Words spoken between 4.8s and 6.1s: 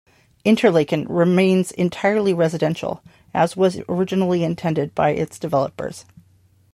by its developers.